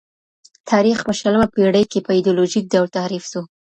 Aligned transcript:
تاریخ 0.69 0.97
په 1.07 1.11
شلمه 1.19 1.47
پېړۍ 1.53 1.85
کي 1.91 1.99
په 2.05 2.11
ایډیالوژیک 2.17 2.65
ډول 2.73 2.87
تحریف 2.97 3.23
سو. 3.31 3.41